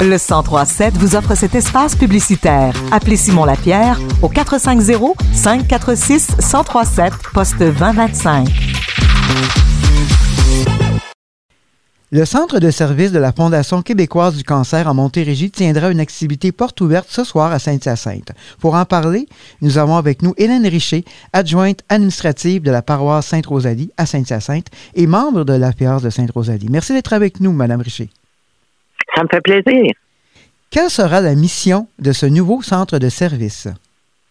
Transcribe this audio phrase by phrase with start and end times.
[0.00, 2.74] Le 1037 vous offre cet espace publicitaire.
[2.92, 8.48] Appelez Simon Lapierre au 450 546 1037 poste 2025.
[12.10, 16.52] Le Centre de services de la Fondation québécoise du cancer en Montérégie tiendra une activité
[16.52, 18.30] porte ouverte ce soir à Sainte-Hyacinthe.
[18.60, 19.26] Pour en parler,
[19.62, 25.06] nous avons avec nous Hélène Richer, adjointe administrative de la paroisse Sainte-Rosalie à Sainte-Hyacinthe et
[25.06, 26.68] membre de l'APR de Sainte-Rosalie.
[26.70, 28.10] Merci d'être avec nous, Madame Richer.
[29.14, 29.92] Ça me fait plaisir.
[30.70, 33.68] Quelle sera la mission de ce nouveau centre de services?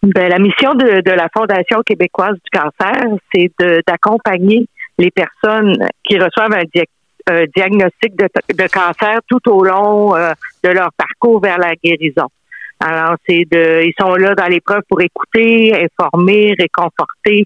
[0.04, 3.50] Ben, la mission de, la Fondation québécoise du cancer, c'est
[3.88, 4.68] d'accompagner
[4.98, 6.64] les personnes qui reçoivent un,
[7.30, 12.28] euh, diagnostic de, de, cancer tout au long euh, de leur parcours vers la guérison.
[12.82, 17.46] Alors, c'est de, ils sont là dans l'épreuve pour écouter, informer, réconforter,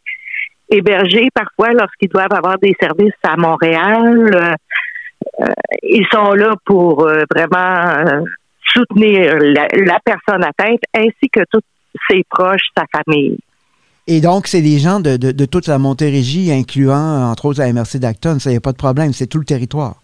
[0.69, 4.55] héberger parfois lorsqu'ils doivent avoir des services à Montréal.
[5.39, 5.45] Euh,
[5.83, 8.23] ils sont là pour vraiment
[8.73, 11.61] soutenir la, la, personne atteinte ainsi que tous
[12.09, 13.38] ses proches, sa famille.
[14.07, 17.99] Et donc, c'est des gens de, de, toute la Montérégie, incluant, entre autres, la MRC
[17.99, 18.39] d'Acton.
[18.39, 19.11] Ça, n'y a pas de problème.
[19.11, 19.95] C'est tout le territoire.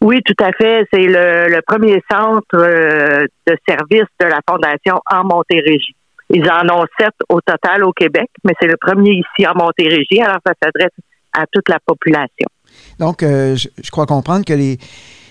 [0.00, 0.86] Oui, tout à fait.
[0.92, 5.94] C'est le, premier centre euh, de service de la Fondation en Montérégie.
[6.30, 10.22] Ils en ont sept au total au Québec, mais c'est le premier ici en Montérégie.
[10.22, 10.96] Alors, ça s'adresse
[11.34, 12.48] à toute la population.
[12.98, 14.78] Donc, euh, je, crois comprendre que les,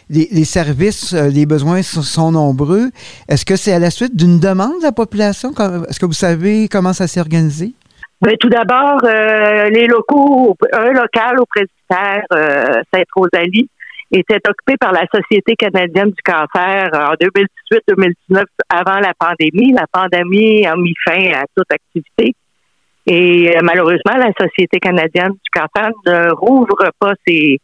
[0.10, 2.90] les, services, euh, les besoins sont, nombreux.
[3.28, 5.52] Est-ce que c'est à la suite d'une demande de la population?
[5.90, 7.74] Est-ce que vous savez comment ça s'est organisé?
[8.22, 12.24] Bien, tout d'abord, euh, les locaux, un local au presbytère
[12.94, 13.68] Sainte-Rosalie
[14.12, 19.74] était occupé par la Société canadienne du cancer en 2018-2019, avant la pandémie.
[19.74, 22.36] La pandémie a mis fin à toute activité.
[23.08, 27.60] Et malheureusement, la Société canadienne du cancer ne rouvre pas ses,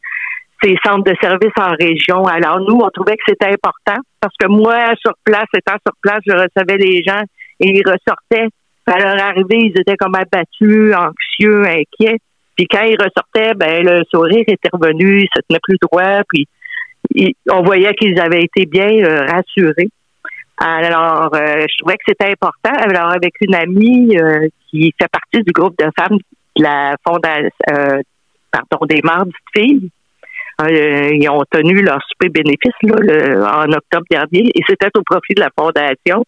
[0.84, 2.26] centres de services en région.
[2.26, 6.20] Alors nous, on trouvait que c'était important parce que moi, sur place, étant sur place,
[6.26, 7.22] je recevais les gens
[7.60, 8.48] et ils ressortaient.
[8.88, 12.20] À leur arrivée, ils étaient comme abattus, anxieux, inquiets.
[12.56, 16.48] Puis quand ils ressortaient, ben le sourire était revenu, ils se tenaient plus droit, puis
[17.52, 19.90] on voyait qu'ils avaient été bien euh, rassurés.
[20.60, 22.74] Alors, euh, je trouvais que c'était important.
[22.74, 26.18] Alors, avec une amie euh, qui fait partie du groupe de femmes
[26.56, 27.50] de la fondation,
[28.52, 29.92] pardon, des mardes filles,
[30.60, 35.36] euh, ils ont tenu leur super bénéfice là, en octobre dernier et c'était au profit
[35.36, 36.24] de la fondation.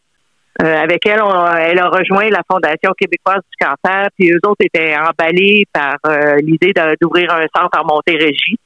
[0.61, 1.21] Euh, avec elle,
[1.59, 6.35] elle a rejoint la Fondation québécoise du cancer, puis eux autres étaient emballés par euh,
[6.43, 8.57] l'idée d'ouvrir un centre en Montérégie.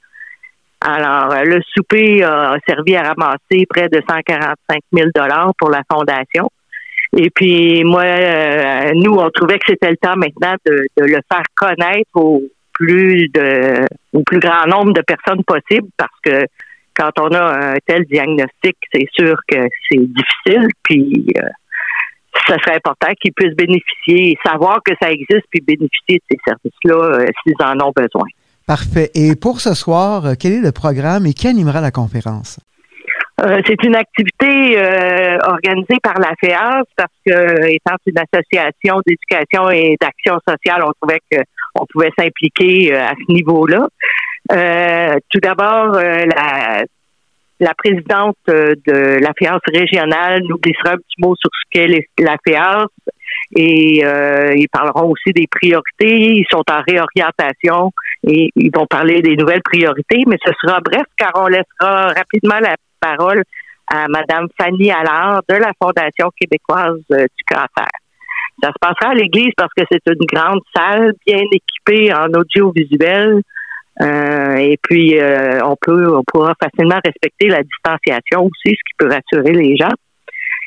[0.85, 6.49] Alors, le souper a servi à ramasser près de 145 000 dollars pour la fondation.
[7.15, 8.03] Et puis, moi,
[8.93, 12.41] nous, on trouvait que c'était le temps maintenant de, de le faire connaître aux,
[12.73, 16.45] plus de au plus grand nombre de personnes possible parce que
[16.95, 19.57] quand on a un tel diagnostic, c'est sûr que
[19.89, 21.41] c'est difficile, puis euh,
[22.47, 26.95] ça serait important qu'ils puissent bénéficier, savoir que ça existe, puis bénéficier de ces services-là
[26.95, 28.27] euh, s'ils en ont besoin.
[28.67, 29.11] Parfait.
[29.15, 32.59] Et pour ce soir, euh, quel est le programme et qui animera la conférence?
[33.67, 34.77] c'est une activité
[35.43, 41.19] organisée par la FEAS parce que, étant une association d'éducation et d'action sociale, on trouvait
[41.29, 41.39] que
[41.75, 43.87] on pouvait s'impliquer euh, à ce niveau-là.
[44.51, 46.25] Euh, tout d'abord, euh,
[47.59, 52.35] la, présidente de la FIAS régionale nous glissera un petit mot sur ce qu'est la
[52.45, 52.85] FIAS
[53.55, 53.99] et
[54.55, 56.37] ils parleront aussi des priorités.
[56.37, 57.91] Ils sont en réorientation
[58.27, 62.59] et ils vont parler des nouvelles priorités, mais ce sera bref car on laissera rapidement
[62.59, 63.43] la parole
[63.87, 67.89] à Madame Fanny Allard de la Fondation québécoise du cancer.
[68.61, 73.41] Ça se passera à l'église parce que c'est une grande salle bien équipée en audiovisuel.
[74.01, 78.93] Euh, et puis euh, on peut on pourra facilement respecter la distanciation aussi, ce qui
[78.97, 79.93] peut rassurer les gens.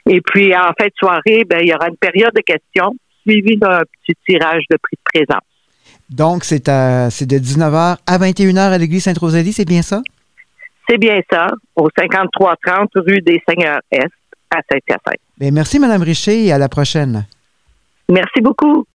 [0.08, 3.56] Et puis en fin de soirée, ben, il y aura une période de questions suivie
[3.56, 5.42] d'un petit tirage de prix de présence.
[6.08, 10.02] Donc c'est de 19h à 21h à l'église Sainte-Rosalie, c'est bien ça?
[10.88, 14.06] C'est bien ça, au 5330 rue des Seigneurs Est
[14.54, 15.20] à Saint-Hyacinthe.
[15.38, 17.26] Bien, merci Mme Richer et à la prochaine.
[18.08, 18.86] Merci beaucoup.